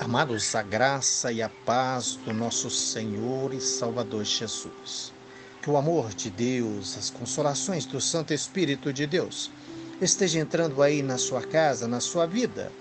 [0.00, 5.12] Amados, a graça e a paz do nosso Senhor e Salvador Jesus.
[5.62, 9.52] Que o amor de Deus, as consolações do Santo Espírito de Deus
[10.00, 12.72] esteja entrando aí na sua casa, na sua vida,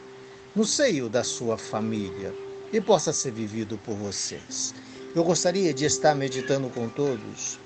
[0.55, 2.33] no seio da sua família
[2.73, 4.73] e possa ser vivido por vocês.
[5.15, 7.59] Eu gostaria de estar meditando com todos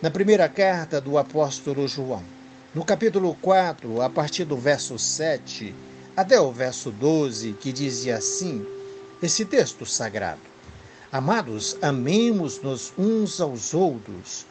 [0.00, 2.22] na primeira carta do apóstolo João,
[2.72, 5.74] no capítulo 4, a partir do verso 7
[6.16, 8.64] até o verso 12, que dizia assim:
[9.22, 10.40] esse texto sagrado.
[11.12, 14.44] Amados, amemos-nos uns aos outros,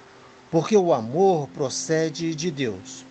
[0.49, 3.05] porque o amor procede de Deus.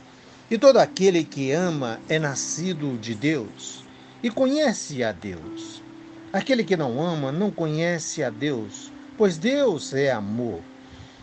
[0.51, 3.85] E todo aquele que ama é nascido de Deus
[4.23, 5.83] e conhece a Deus.
[6.33, 10.61] Aquele que não ama não conhece a Deus, pois Deus é amor.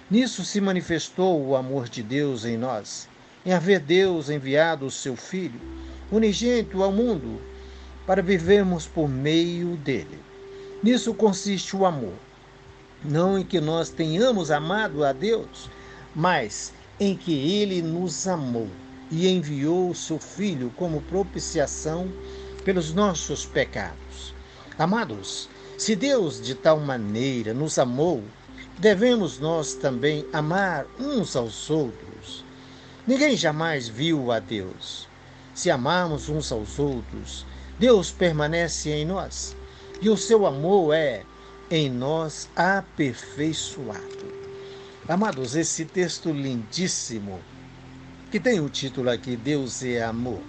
[0.10, 3.10] Nisso se manifestou o amor de Deus em nós,
[3.44, 5.60] em haver Deus enviado o seu Filho,
[6.12, 7.42] unigênito ao mundo,
[8.06, 10.27] para vivermos por meio dele.
[10.82, 12.14] Nisso consiste o amor.
[13.04, 15.70] Não em que nós tenhamos amado a Deus,
[16.16, 18.68] mas em que ele nos amou
[19.10, 22.12] e enviou o seu Filho como propiciação
[22.64, 24.36] pelos nossos pecados.
[24.78, 28.24] Amados, se Deus de tal maneira nos amou,
[28.78, 32.46] devemos nós também amar uns aos outros.
[33.08, 35.08] Ninguém jamais viu a Deus.
[35.56, 37.48] Se amarmos uns aos outros,
[37.80, 39.57] Deus permanece em nós
[40.02, 41.24] e o seu amor é
[41.70, 44.28] em nós aperfeiçoado.
[45.08, 47.40] Amados, esse texto lindíssimo,
[48.30, 50.42] que tem o título aqui, Deus é Amor,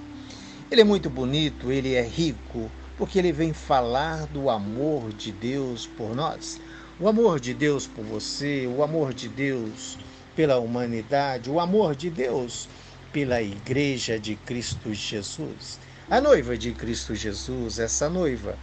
[0.70, 5.86] ele é muito bonito, ele é rico, porque ele vem falar do amor de Deus
[5.86, 6.60] por nós.
[7.00, 9.96] O amor de Deus por você, o amor de Deus
[10.34, 12.68] pela humanidade, o amor de Deus
[13.12, 15.78] pela Igreja de Cristo Jesus.
[16.10, 18.58] A noiva de Cristo Jesus, essa noiva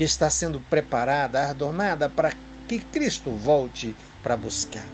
[0.00, 2.32] que está sendo preparada, adornada para
[2.66, 4.86] que Cristo volte para buscar.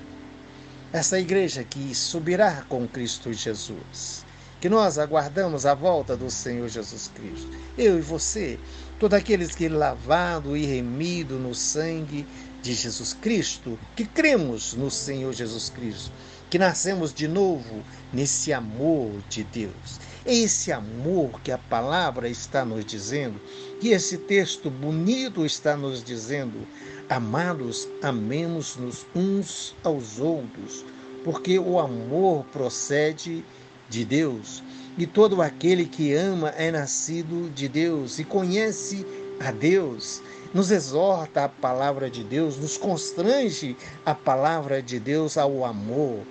[0.92, 4.26] Essa igreja que subirá com Cristo Jesus,
[4.60, 7.48] que nós aguardamos a volta do Senhor Jesus Cristo.
[7.78, 8.58] Eu e você,
[8.98, 12.26] todos aqueles que lavado e remido no sangue
[12.60, 16.10] de Jesus Cristo, que cremos no Senhor Jesus Cristo,
[16.50, 20.00] que nascemos de novo nesse amor de Deus.
[20.26, 23.40] Esse amor que a palavra está nos dizendo,
[23.80, 26.66] que esse texto bonito está nos dizendo.
[27.08, 30.84] Amados, amemos-nos uns aos outros,
[31.22, 33.44] porque o amor procede
[33.88, 34.64] de Deus.
[34.98, 39.06] E todo aquele que ama é nascido de Deus e conhece
[39.38, 40.20] a Deus.
[40.52, 46.24] Nos exorta a palavra de Deus, nos constrange a palavra de Deus ao amor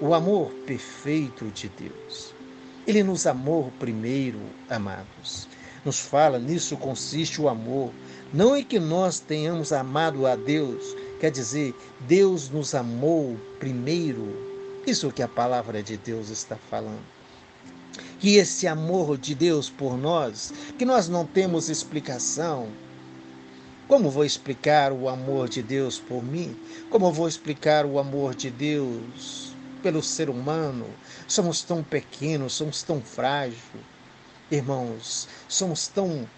[0.00, 2.35] o amor perfeito de Deus.
[2.86, 4.38] Ele nos amou primeiro,
[4.70, 5.48] amados.
[5.84, 7.90] Nos fala, nisso consiste o amor.
[8.32, 14.28] Não é que nós tenhamos amado a Deus, quer dizer, Deus nos amou primeiro.
[14.86, 17.02] Isso que a palavra de Deus está falando.
[18.20, 22.68] Que esse amor de Deus por nós, que nós não temos explicação,
[23.88, 26.56] como vou explicar o amor de Deus por mim?
[26.88, 29.55] Como vou explicar o amor de Deus
[29.86, 30.84] pelo ser humano.
[31.28, 33.62] Somos tão pequenos, somos tão frágeis.
[34.50, 36.28] Irmãos, somos tão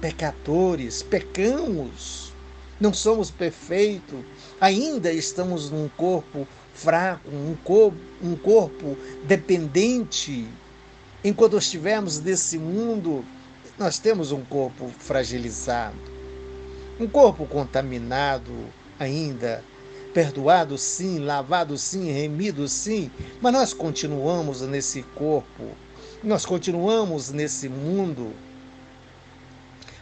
[0.00, 2.32] pecadores, pecamos.
[2.80, 4.18] Não somos perfeitos.
[4.60, 6.44] Ainda estamos num corpo
[6.74, 10.48] fraco, um corpo, um corpo dependente.
[11.22, 13.24] Enquanto estivermos nesse mundo,
[13.78, 15.96] nós temos um corpo fragilizado,
[16.98, 18.52] um corpo contaminado
[18.98, 19.62] ainda
[20.12, 23.10] perdoado sim, lavado sim, remido sim,
[23.40, 25.70] mas nós continuamos nesse corpo,
[26.22, 28.32] nós continuamos nesse mundo.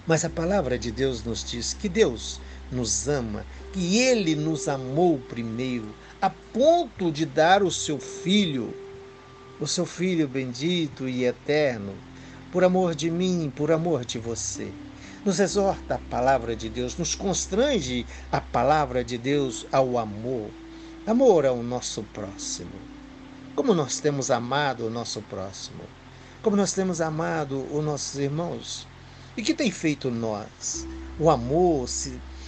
[0.06, 2.41] Mas a palavra de Deus nos diz que Deus
[2.71, 8.72] nos ama, que Ele nos amou primeiro, a ponto de dar o seu Filho,
[9.61, 11.95] o seu Filho bendito e eterno,
[12.53, 14.72] por amor de mim, por amor de você
[15.27, 20.51] nos exorta a palavra de Deus, nos constrange a palavra de Deus ao amor.
[21.05, 22.71] Amor ao nosso próximo.
[23.57, 25.83] Como nós temos amado o nosso próximo.
[26.43, 28.87] Como nós temos amado os nossos irmãos.
[29.37, 30.87] E que tem feito nós?
[31.19, 31.89] O amor,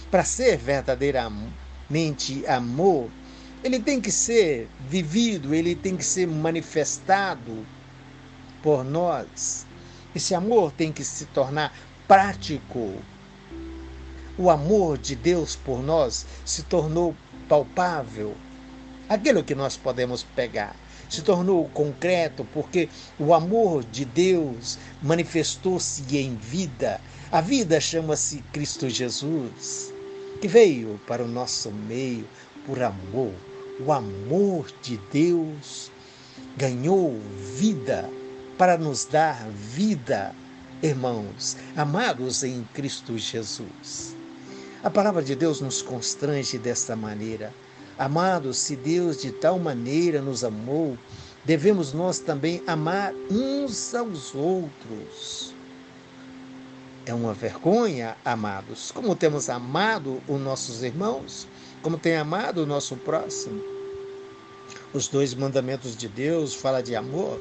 [0.09, 3.09] para ser verdadeiramente amor,
[3.61, 7.65] ele tem que ser vivido, ele tem que ser manifestado
[8.63, 9.67] por nós.
[10.15, 11.71] Esse amor tem que se tornar
[12.09, 12.95] prático.
[14.35, 17.15] O amor de Deus por nós se tornou
[17.47, 18.35] palpável.
[19.07, 20.75] Aquilo que nós podemos pegar.
[21.07, 27.01] se tornou concreto, porque o amor de Deus manifestou-se em vida.
[27.31, 29.91] A vida chama-se Cristo Jesus,
[30.39, 32.27] que veio para o nosso meio
[32.63, 33.33] por amor.
[33.83, 35.91] O amor de Deus
[36.55, 37.19] ganhou
[37.55, 38.07] vida
[38.55, 40.35] para nos dar vida,
[40.81, 44.15] irmãos, amados em Cristo Jesus.
[44.81, 47.53] A palavra de Deus nos constrange desta maneira.
[47.97, 50.97] Amados, se Deus de tal maneira nos amou,
[51.43, 55.53] devemos nós também amar uns aos outros.
[57.05, 61.45] É uma vergonha, amados, como temos amado os nossos irmãos,
[61.81, 63.61] como tem amado o nosso próximo.
[64.93, 67.37] Os dois mandamentos de Deus falam de amor.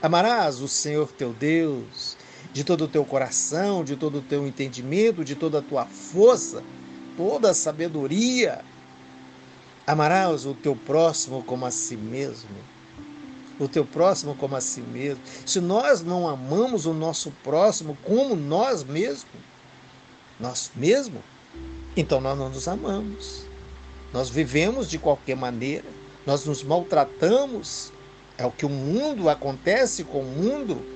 [0.00, 2.16] Amarás o Senhor teu Deus
[2.54, 6.62] de todo o teu coração, de todo o teu entendimento, de toda a tua força,
[7.16, 8.64] toda a sabedoria
[9.86, 12.48] Amarás o teu próximo como a si mesmo.
[13.58, 15.22] O teu próximo como a si mesmo.
[15.44, 19.26] Se nós não amamos o nosso próximo como nós mesmos,
[20.40, 21.20] nós mesmos,
[21.94, 23.44] então nós não nos amamos.
[24.12, 25.86] Nós vivemos de qualquer maneira,
[26.24, 27.92] nós nos maltratamos.
[28.38, 30.93] É o que o mundo acontece com o mundo.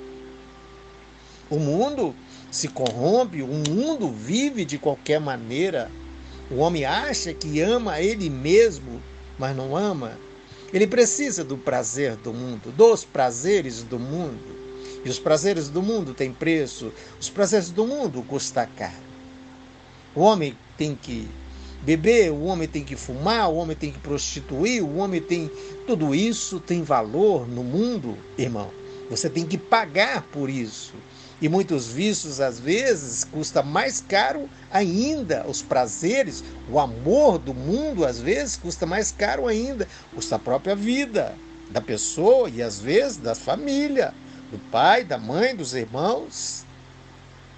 [1.51, 2.15] O mundo
[2.51, 5.91] se corrompe, o mundo vive de qualquer maneira.
[6.51, 9.03] O homem acha que ama ele mesmo,
[9.39, 10.19] mas não ama.
[10.73, 14.59] Ele precisa do prazer do mundo, dos prazeres do mundo.
[15.05, 19.09] E os prazeres do mundo têm preço, os prazeres do mundo custam caro.
[20.15, 21.29] O homem tem que
[21.83, 25.51] beber, o homem tem que fumar, o homem tem que prostituir, o homem tem.
[25.87, 28.71] Tudo isso tem valor no mundo, irmão.
[29.09, 30.93] Você tem que pagar por isso.
[31.41, 35.47] E muitos vícios, às vezes, custa mais caro ainda.
[35.47, 39.87] Os prazeres, o amor do mundo, às vezes, custa mais caro ainda.
[40.13, 41.37] Custa a própria vida
[41.71, 44.13] da pessoa e, às vezes, da família,
[44.51, 46.67] do pai, da mãe, dos irmãos.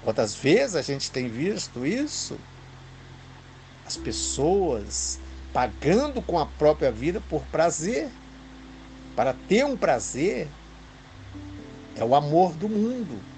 [0.05, 2.39] Quantas vezes a gente tem visto isso?
[3.87, 5.19] As pessoas
[5.55, 8.11] pagando com a própria vida por prazer.
[9.17, 10.49] Para ter um prazer,
[11.97, 13.30] é o amor do mundo.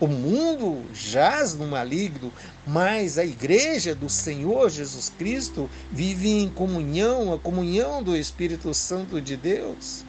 [0.00, 2.32] O mundo jaz no maligno,
[2.66, 9.20] mas a igreja do Senhor Jesus Cristo vive em comunhão, a comunhão do Espírito Santo
[9.20, 10.04] de Deus.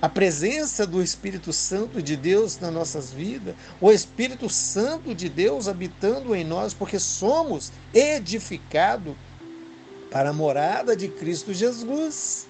[0.00, 5.66] A presença do Espírito Santo de Deus nas nossas vidas, o Espírito Santo de Deus
[5.66, 9.16] habitando em nós, porque somos edificados
[10.10, 12.46] para a morada de Cristo Jesus,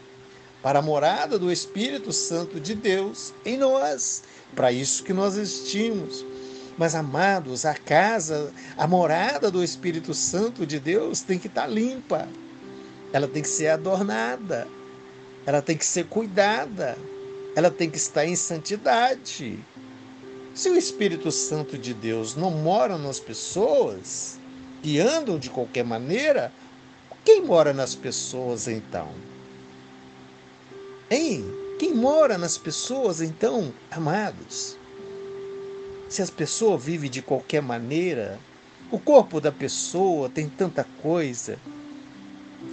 [0.66, 4.24] para a morada do Espírito Santo de Deus em nós.
[4.52, 6.26] Para isso que nós existimos.
[6.76, 12.28] Mas, amados, a casa, a morada do Espírito Santo de Deus tem que estar limpa.
[13.12, 14.66] Ela tem que ser adornada.
[15.46, 16.98] Ela tem que ser cuidada.
[17.54, 19.64] Ela tem que estar em santidade.
[20.52, 24.36] Se o Espírito Santo de Deus não mora nas pessoas
[24.82, 26.52] que andam de qualquer maneira,
[27.24, 29.36] quem mora nas pessoas então?
[31.08, 31.44] Hein?
[31.79, 34.76] Quem mora nas pessoas, então, amados?
[36.08, 38.41] Se as pessoas vivem de qualquer maneira,
[38.91, 41.58] o corpo da pessoa tem tanta coisa.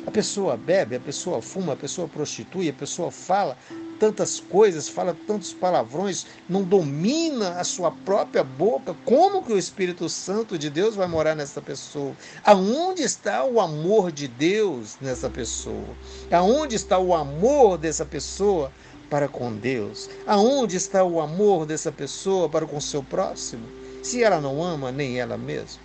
[0.08, 3.56] A pessoa bebe, a pessoa fuma, a pessoa prostitui, a pessoa fala
[4.00, 8.96] tantas coisas, fala tantos palavrões, não domina a sua própria boca.
[9.06, 12.16] Como que o Espírito Santo de Deus vai morar nessa pessoa?
[12.44, 15.96] Aonde está o amor de Deus nessa pessoa?
[16.32, 18.72] Aonde está o amor dessa pessoa
[19.10, 20.10] para com Deus?
[20.26, 23.66] Aonde está o amor dessa pessoa para com seu próximo?
[24.02, 25.82] Se ela não ama nem ela mesma.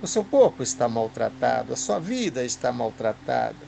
[0.00, 3.67] O seu corpo está maltratado, a sua vida está maltratada.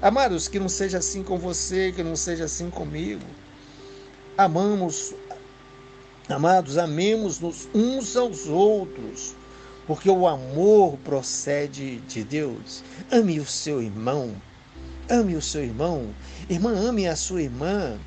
[0.00, 3.24] Amados, que não seja assim com você, que não seja assim comigo.
[4.36, 5.12] Amamos,
[6.28, 9.34] amados, amemos-nos uns aos outros,
[9.88, 12.84] porque o amor procede de Deus.
[13.10, 14.40] Ame o seu irmão,
[15.10, 16.14] ame o seu irmão,
[16.48, 17.98] irmã, ame a sua irmã.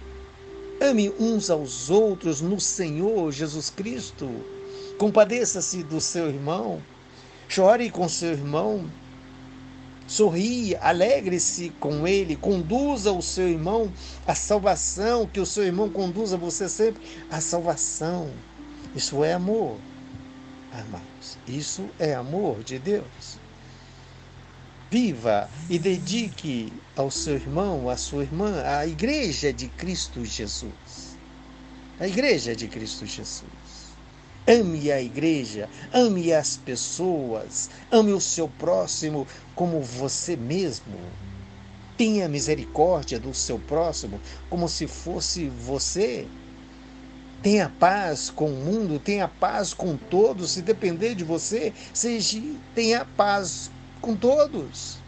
[0.80, 4.28] Ame uns aos outros no Senhor Jesus Cristo.
[4.98, 6.82] Compadeça-se do seu irmão.
[7.48, 8.90] Chore com seu irmão.
[10.12, 13.90] Sorria, alegre-se com ele, conduza o seu irmão
[14.28, 18.30] à salvação, que o seu irmão conduza você sempre à salvação.
[18.94, 19.78] Isso é amor,
[20.74, 21.38] amados.
[21.48, 23.40] Isso é amor de Deus.
[24.90, 31.16] Viva e dedique ao seu irmão, à sua irmã, à igreja de Cristo Jesus.
[31.98, 33.61] A igreja de Cristo Jesus.
[34.48, 40.98] Ame a igreja, ame as pessoas, ame o seu próximo como você mesmo.
[41.96, 44.20] Tenha misericórdia do seu próximo
[44.50, 46.28] como se fosse você.
[47.44, 50.52] Tenha paz com o mundo, tenha paz com todos.
[50.52, 52.40] Se depender de você, seja,
[52.74, 53.72] tenha paz
[54.02, 55.04] com todos.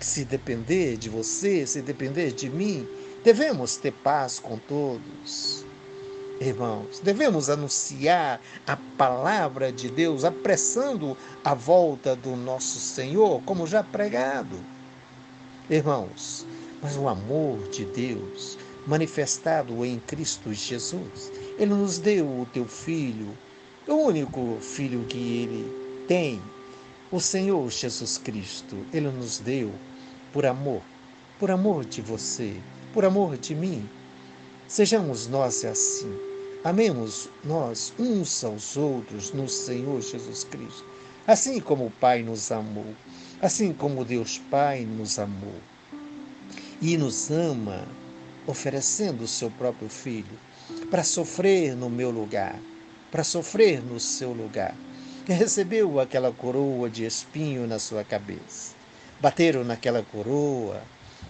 [0.00, 2.88] Se depender de você, se depender de mim,
[3.22, 5.64] devemos ter paz com todos.
[6.44, 13.82] Irmãos, devemos anunciar a palavra de Deus, apressando a volta do nosso Senhor, como já
[13.82, 14.54] pregado.
[15.70, 16.46] Irmãos,
[16.82, 23.38] mas o amor de Deus manifestado em Cristo Jesus, ele nos deu o teu filho,
[23.88, 26.42] o único filho que ele tem,
[27.10, 29.72] o Senhor Jesus Cristo, ele nos deu
[30.30, 30.82] por amor,
[31.38, 32.54] por amor de você,
[32.92, 33.88] por amor de mim.
[34.68, 36.33] Sejamos nós assim.
[36.64, 40.82] Amemos nós uns aos outros no Senhor Jesus Cristo,
[41.26, 42.94] assim como o Pai nos amou,
[43.42, 45.60] assim como Deus Pai nos amou
[46.80, 47.86] e nos ama,
[48.46, 50.38] oferecendo o seu próprio Filho
[50.90, 52.58] para sofrer no meu lugar,
[53.10, 54.74] para sofrer no seu lugar.
[55.28, 58.74] E recebeu aquela coroa de espinho na sua cabeça.
[59.20, 60.82] Bateram naquela coroa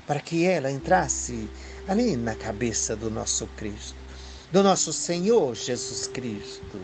[0.06, 1.48] para que ela entrasse
[1.88, 4.03] ali na cabeça do nosso Cristo,
[4.52, 6.80] do nosso Senhor Jesus Cristo.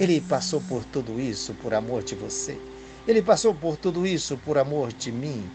[0.00, 2.58] Ele passou por tudo isso por amor de você.
[3.06, 5.48] Ele passou por tudo isso por amor de mim.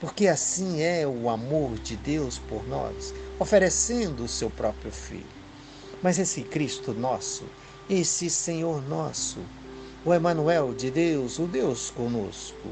[0.00, 5.24] Porque assim é o amor de Deus por nós, oferecendo o seu próprio Filho.
[6.02, 7.44] Mas esse Cristo nosso,
[7.88, 9.38] esse Senhor nosso,
[10.04, 12.68] o Emanuel de Deus, o Deus conosco,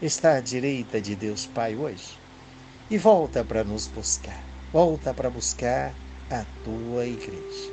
[0.00, 2.18] está à direita de Deus Pai hoje
[2.90, 4.42] e volta para nos buscar.
[4.72, 5.94] Volta para buscar
[6.30, 7.72] a tua igreja.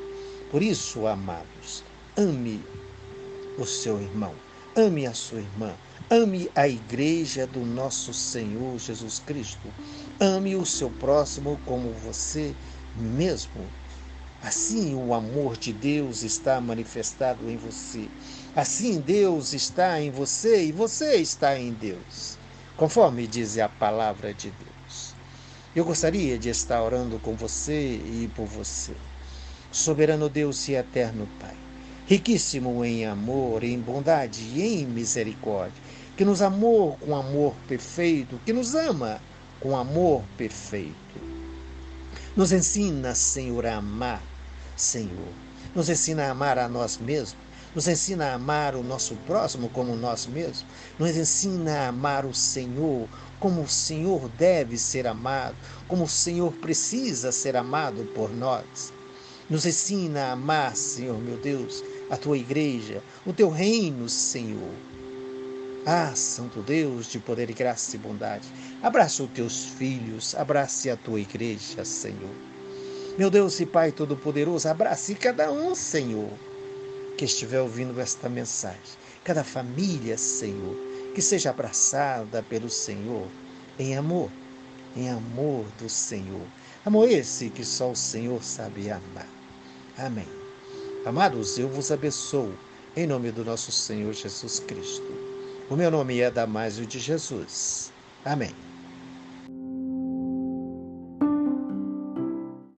[0.51, 1.83] Por isso, amados,
[2.17, 2.61] ame
[3.57, 4.33] o seu irmão,
[4.75, 5.73] ame a sua irmã,
[6.09, 9.67] ame a igreja do nosso Senhor Jesus Cristo,
[10.19, 12.53] ame o seu próximo como você
[12.95, 13.65] mesmo.
[14.41, 18.07] Assim o amor de Deus está manifestado em você.
[18.55, 22.37] Assim Deus está em você e você está em Deus,
[22.77, 24.74] conforme diz a palavra de Deus.
[25.75, 28.93] Eu gostaria de estar orando com você e por você.
[29.73, 31.53] Soberano Deus e eterno Pai,
[32.07, 35.83] riquíssimo em amor, em bondade e em misericórdia,
[36.15, 39.19] que nos amou com amor perfeito, que nos ama
[39.59, 40.95] com amor perfeito.
[42.37, 44.23] Nos ensina, Senhor, a amar,
[44.77, 45.27] Senhor.
[45.75, 47.44] Nos ensina a amar a nós mesmos.
[47.75, 50.65] Nos ensina a amar o nosso próximo como nós mesmos.
[50.97, 56.53] Nos ensina a amar o Senhor como o Senhor deve ser amado, como o Senhor
[56.53, 58.93] precisa ser amado por nós.
[59.49, 64.73] Nos ensina a amar, Senhor meu Deus, a tua igreja, o teu reino, Senhor.
[65.85, 68.47] Ah, Santo Deus de poder, graça e bondade,
[68.81, 72.33] abraça os teus filhos, abrace a tua igreja, Senhor.
[73.17, 76.31] Meu Deus e Pai Todo-Poderoso, abrace cada um, Senhor,
[77.17, 78.79] que estiver ouvindo esta mensagem,
[79.23, 80.75] cada família, Senhor
[81.15, 83.25] que seja abraçada pelo Senhor
[83.79, 84.29] em amor,
[84.97, 86.45] em amor do Senhor.
[86.85, 89.27] Amor esse que só o Senhor sabe amar.
[89.97, 90.27] Amém.
[91.05, 92.53] Amados, eu vos abençoo
[92.97, 95.07] em nome do nosso Senhor Jesus Cristo.
[95.69, 97.91] O meu nome é Damásio de Jesus.
[98.25, 98.64] Amém.